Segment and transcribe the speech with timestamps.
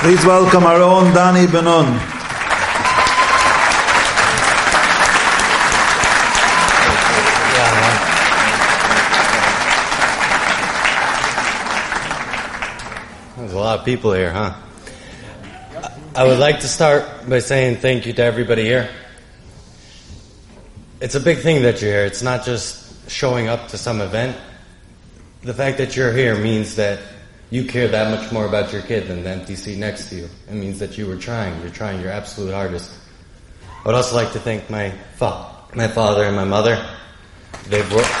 [0.00, 1.98] Please welcome our own Dani Benon.
[13.36, 14.54] There's a lot of people here, huh?
[16.14, 18.88] I would like to start by saying thank you to everybody here.
[21.00, 22.04] It's a big thing that you're here.
[22.04, 24.36] It's not just showing up to some event.
[25.42, 27.00] The fact that you're here means that
[27.50, 30.28] you care that much more about your kid than the empty seat next to you.
[30.48, 31.60] It means that you were trying.
[31.60, 32.92] You're trying your absolute hardest.
[33.62, 36.76] I would also like to thank my fa- my father and my mother.
[37.68, 38.14] They've worked.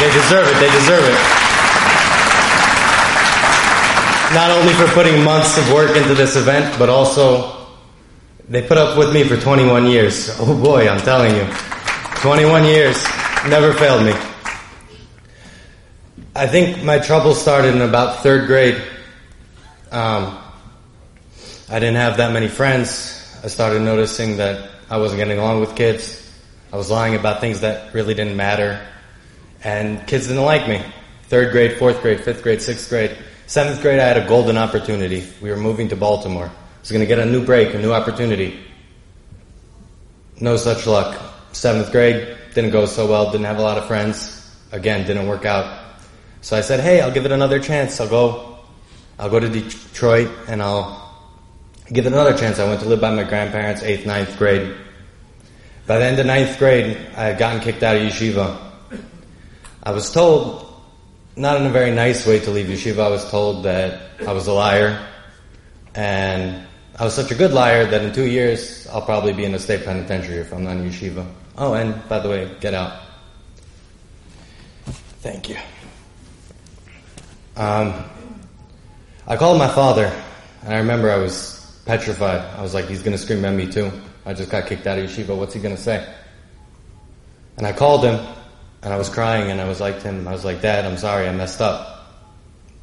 [0.00, 0.60] They deserve it.
[0.60, 1.40] They deserve it
[4.32, 7.66] not only for putting months of work into this event, but also
[8.48, 10.36] they put up with me for 21 years.
[10.38, 11.46] Oh boy, I'm telling you.
[12.22, 13.02] 21 years.
[13.48, 14.12] Never failed me.
[16.34, 18.80] I think my trouble started in about third grade.
[19.90, 20.38] Um,
[21.68, 23.40] I didn't have that many friends.
[23.42, 26.32] I started noticing that I wasn't getting along with kids.
[26.72, 28.80] I was lying about things that really didn't matter.
[29.64, 30.80] And kids didn't like me.
[31.24, 33.16] Third grade, fourth grade, fifth grade, sixth grade.
[33.48, 35.26] Seventh grade, I had a golden opportunity.
[35.42, 36.46] We were moving to Baltimore.
[36.46, 38.60] I was going to get a new break, a new opportunity.
[40.38, 41.20] No such luck.
[41.50, 44.48] Seventh grade, didn't go so well, didn't have a lot of friends.
[44.70, 45.89] Again, didn't work out.
[46.42, 48.00] So I said, hey, I'll give it another chance.
[48.00, 48.58] I'll go,
[49.18, 51.00] I'll go to Detroit and I'll
[51.92, 52.58] give it another chance.
[52.58, 54.74] I went to live by my grandparents, eighth, ninth grade.
[55.86, 58.56] By the end of ninth grade, I had gotten kicked out of yeshiva.
[59.82, 60.66] I was told
[61.36, 63.00] not in a very nice way to leave yeshiva.
[63.00, 65.06] I was told that I was a liar,
[65.94, 66.66] and
[66.98, 69.58] I was such a good liar that in two years I'll probably be in a
[69.58, 71.26] state penitentiary if I'm not in yeshiva.
[71.56, 73.00] Oh, and by the way, get out.
[75.22, 75.56] Thank you.
[77.60, 77.92] Um,
[79.26, 80.10] I called my father,
[80.64, 82.40] and I remember I was petrified.
[82.56, 83.92] I was like, he's going to scream at me too.
[84.24, 85.36] I just got kicked out of yeshiva.
[85.36, 86.10] What's he going to say?
[87.58, 88.18] And I called him,
[88.80, 90.96] and I was crying and I was like to him, I was like, Dad, I'm
[90.96, 92.16] sorry, I messed up.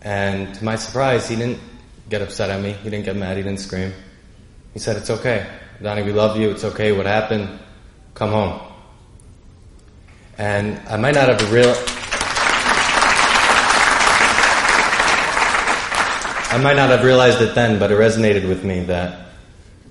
[0.04, 1.60] And to my surprise, he didn't
[2.08, 2.74] get upset at me.
[2.74, 3.36] He didn't get mad.
[3.36, 3.94] He didn't scream.
[4.74, 5.48] He said, It's okay.
[5.82, 6.52] Donnie, we love you.
[6.52, 6.92] It's okay.
[6.92, 7.50] What happened?
[8.14, 8.62] Come home.
[10.38, 11.74] And I might not have real.
[16.50, 19.28] I might not have realized it then, but it resonated with me that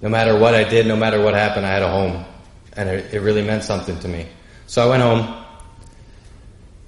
[0.01, 2.25] no matter what I did, no matter what happened, I had a home.
[2.73, 4.27] And it, it really meant something to me.
[4.67, 5.45] So I went home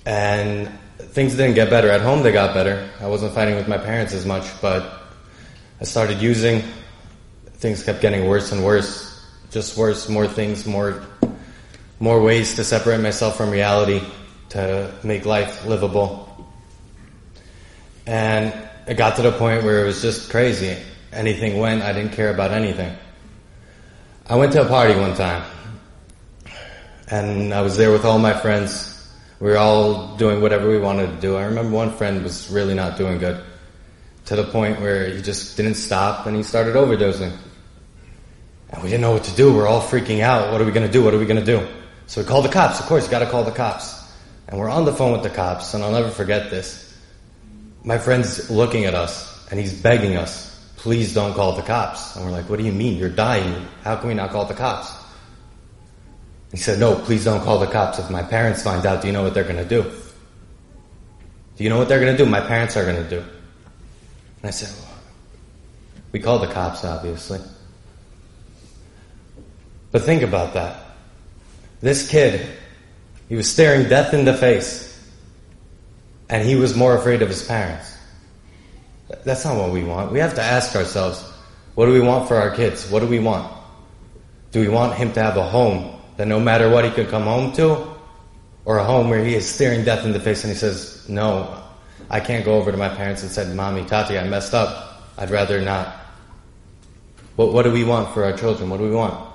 [0.06, 1.90] and things didn't get better.
[1.90, 2.88] At home, they got better.
[2.98, 5.02] I wasn't fighting with my parents as much, but
[5.82, 6.62] I started using.
[7.54, 9.22] Things kept getting worse and worse.
[9.50, 11.02] Just worse, more things, more,
[12.00, 14.00] more ways to separate myself from reality,
[14.50, 16.24] to make life livable.
[18.06, 18.54] And
[18.88, 20.76] it got to the point where it was just crazy.
[21.12, 22.96] Anything went, I didn't care about anything.
[24.28, 25.44] I went to a party one time,
[27.10, 28.98] and I was there with all my friends
[29.40, 31.36] we were all doing whatever we wanted to do.
[31.36, 33.40] I remember one friend was really not doing good
[34.26, 37.36] to the point where he just didn't stop and he started overdosing.
[38.70, 39.54] And we didn't know what to do.
[39.54, 40.50] We're all freaking out.
[40.50, 41.04] What are we going to do?
[41.04, 41.66] What are we going to do?
[42.06, 42.80] So we called the cops.
[42.80, 43.94] Of course, you got to call the cops.
[44.48, 46.87] And we're on the phone with the cops, and I'll never forget this.
[47.84, 52.16] My friend's looking at us, and he's begging us, please don't call the cops.
[52.16, 52.98] And we're like, what do you mean?
[52.98, 53.66] You're dying.
[53.82, 54.92] How can we not call the cops?
[56.50, 57.98] He said, No, please don't call the cops.
[57.98, 59.82] If my parents find out, do you know what they're going to do?
[59.82, 62.28] Do you know what they're going to do?
[62.28, 63.18] My parents are going to do.
[63.18, 64.94] And I said, well,
[66.12, 67.40] We called the cops, obviously.
[69.90, 70.84] But think about that.
[71.80, 72.48] This kid,
[73.28, 74.87] he was staring death in the face,
[76.28, 77.96] and he was more afraid of his parents.
[79.24, 80.12] That's not what we want.
[80.12, 81.22] We have to ask ourselves,
[81.74, 82.90] what do we want for our kids?
[82.90, 83.52] What do we want?
[84.52, 87.22] Do we want him to have a home that no matter what he could come
[87.22, 87.86] home to,
[88.64, 91.62] or a home where he is staring death in the face and he says, No,
[92.10, 95.02] I can't go over to my parents and say, Mommy, Tati, I messed up.
[95.16, 95.96] I'd rather not.
[97.36, 98.68] What, what do we want for our children?
[98.68, 99.26] What do we want?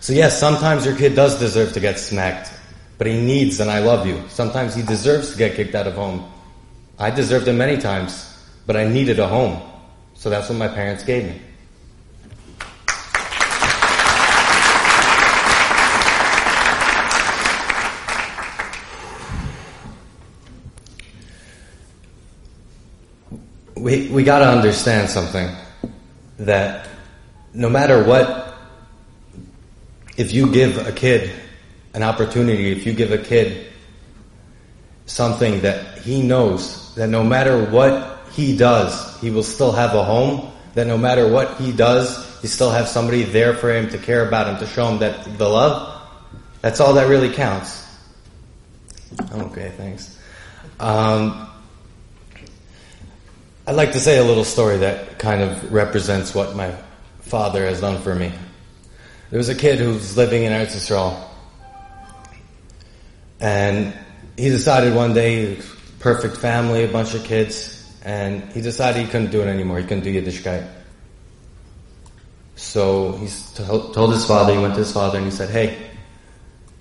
[0.00, 2.50] So, yes, sometimes your kid does deserve to get smacked,
[3.02, 4.22] but he needs and I love you.
[4.28, 6.24] Sometimes he deserves to get kicked out of home.
[7.00, 8.32] I deserved it many times,
[8.64, 9.60] but I needed a home.
[10.14, 11.40] So that's what my parents gave me.
[23.74, 25.48] we, we got to understand something
[26.38, 26.86] that
[27.52, 28.54] no matter what,
[30.16, 31.41] if you give a kid
[31.94, 33.66] an opportunity, if you give a kid
[35.06, 40.04] something that he knows that no matter what he does, he will still have a
[40.04, 40.50] home.
[40.74, 44.26] That no matter what he does, you still have somebody there for him to care
[44.26, 46.00] about him, to show him that the love.
[46.62, 47.86] That's all that really counts.
[49.32, 50.18] Okay, thanks.
[50.80, 51.50] Um,
[53.66, 56.74] I'd like to say a little story that kind of represents what my
[57.20, 58.32] father has done for me.
[59.30, 61.22] There was a kid who was living in Eretz Yisrael,
[63.42, 63.92] and
[64.36, 65.58] he decided one day,
[65.98, 69.78] perfect family, a bunch of kids, and he decided he couldn't do it anymore.
[69.78, 70.66] He couldn't do Yiddishkeit.
[72.54, 75.90] So he told his father, he went to his father and he said, hey,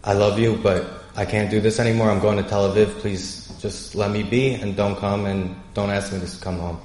[0.04, 0.86] I love you, but
[1.16, 2.12] I can't do this anymore.
[2.12, 3.00] I'm going to Tel Aviv.
[3.00, 6.80] Please just let me be and don't come and don't ask me to come home.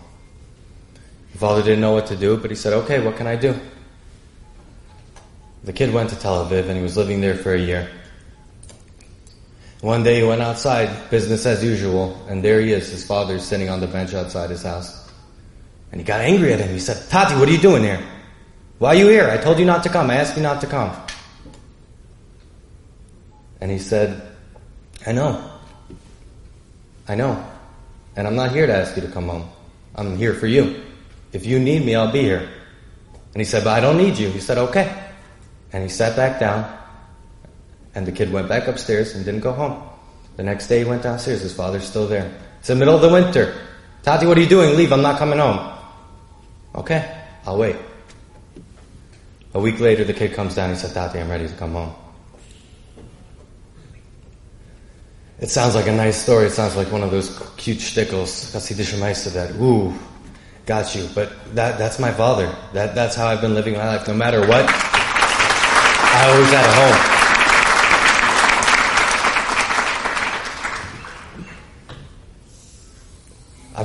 [1.33, 3.55] The father didn't know what to do, but he said, okay, what can I do?
[5.65, 7.91] The kid went to Tel Aviv and he was living there for a year.
[9.81, 13.69] One day he went outside, business as usual, and there he is, his father sitting
[13.69, 15.11] on the bench outside his house.
[15.93, 16.71] And he got angry at him.
[16.71, 18.03] He said, Tati, what are you doing here?
[18.79, 19.31] Why are you here?
[19.31, 20.11] I told you not to come.
[20.11, 20.95] I asked you not to come.
[23.61, 24.23] And he said,
[25.07, 25.51] I know.
[27.09, 27.45] I know.
[28.17, 29.49] And I'm not here to ask you to come home.
[29.95, 30.83] I'm here for you.
[31.33, 32.49] If you need me, I'll be here.
[33.35, 34.31] And he said, but I don't need you.
[34.31, 34.93] He said, okay.
[35.73, 36.65] And he sat back down
[37.97, 39.83] and the kid went back upstairs and didn't go home.
[40.37, 41.41] The next day he went downstairs.
[41.41, 42.31] His father's still there.
[42.59, 43.59] It's the middle of the winter.
[44.03, 44.77] Tati, what are you doing?
[44.77, 44.93] Leave.
[44.93, 45.73] I'm not coming home.
[46.75, 47.25] Okay.
[47.47, 47.77] I'll wait.
[49.55, 50.69] A week later, the kid comes down.
[50.71, 51.95] He said, Tati, I'm ready to come home.
[55.41, 56.47] It sounds like a nice story.
[56.47, 58.53] It sounds like one of those cute shtickles.
[58.53, 59.95] Hasidic that, ooh,
[60.67, 61.09] got you.
[61.15, 62.55] But that, that's my father.
[62.75, 64.07] That, that's how I've been living my life.
[64.07, 67.16] No matter what, I always had a home.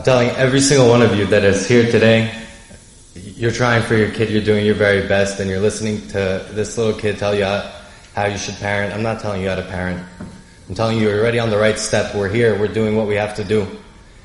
[0.02, 2.34] I'm telling every single one of you that is here today,
[3.14, 6.76] you're trying for your kid, you're doing your very best, and you're listening to this
[6.76, 7.72] little kid tell you how,
[8.16, 8.96] how you should parent.
[8.96, 10.04] I'm not telling you how to parent.
[10.68, 12.16] I'm telling you, you're already on the right step.
[12.16, 12.60] We're here.
[12.60, 13.68] We're doing what we have to do.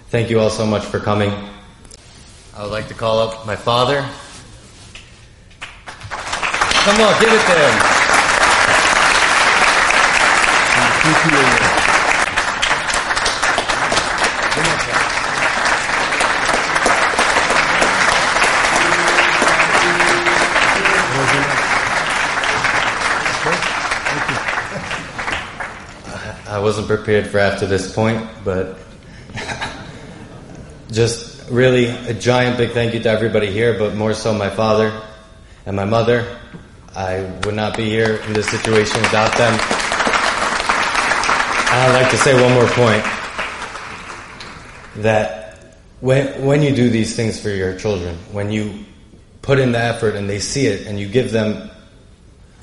[0.09, 1.31] Thank you all so much for coming.
[2.57, 4.01] I would like to call up my father.
[6.87, 7.53] Come on, give it to
[11.61, 11.66] him.
[26.67, 28.77] Wasn't prepared for after this point, but
[30.91, 35.01] just really a giant big thank you to everybody here, but more so my father
[35.65, 36.27] and my mother.
[36.93, 39.53] I would not be here in this situation without them.
[41.71, 43.05] And I'd like to say one more point
[45.05, 48.85] that when, when you do these things for your children, when you
[49.41, 51.71] put in the effort and they see it and you give them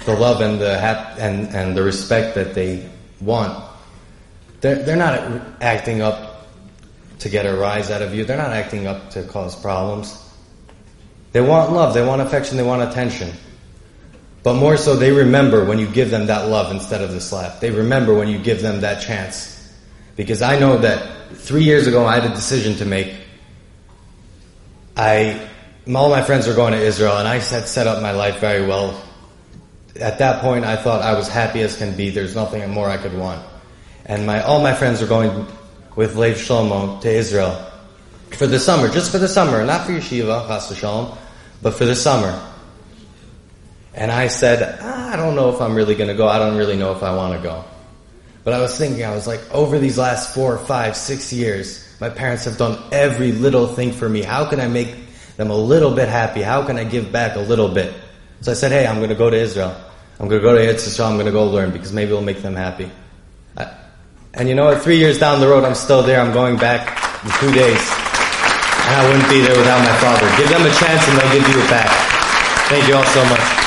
[0.03, 2.89] the love and the hap- and, and the respect that they
[3.21, 3.69] want,
[4.63, 6.47] they're, they're not acting up
[7.19, 8.23] to get a rise out of you.
[8.23, 10.17] They're not acting up to cause problems.
[11.33, 11.93] They want love.
[11.93, 12.55] They want affection.
[12.55, 13.33] They want attention.
[14.41, 17.59] But more so, they remember when you give them that love instead of the slap.
[17.59, 19.69] They remember when you give them that chance.
[20.15, 23.13] Because I know that three years ago I had a decision to make.
[24.95, 25.45] I,
[25.93, 28.65] all my friends were going to Israel and I had set up my life very
[28.65, 29.03] well.
[29.99, 32.11] At that point I thought I was happy as can be.
[32.11, 33.45] There's nothing more I could want
[34.05, 35.47] and my all my friends were going
[35.95, 37.71] with Lev Shlomo to Israel
[38.31, 41.17] for the summer, just for the summer, not for yeshiva, chas shalom,
[41.61, 42.49] but for the summer.
[43.93, 46.27] And I said, ah, I don't know if I'm really going to go.
[46.27, 47.63] I don't really know if I want to go.
[48.43, 52.09] But I was thinking, I was like, over these last four, five, six years, my
[52.09, 54.23] parents have done every little thing for me.
[54.23, 54.95] How can I make
[55.37, 56.41] them a little bit happy?
[56.41, 57.93] How can I give back a little bit?
[58.41, 59.75] So I said, hey, I'm going to go to Israel.
[60.19, 61.07] I'm going to go to Israel.
[61.07, 62.91] I'm going to go learn because maybe it'll make them happy.
[64.35, 64.81] And you know what?
[64.81, 66.19] Three years down the road, I'm still there.
[66.19, 66.89] I'm going back
[67.23, 67.77] in two days.
[67.77, 70.25] And I wouldn't be there without my father.
[70.37, 71.89] Give them a chance and they'll give you it back.
[72.67, 73.62] Thank you all so much.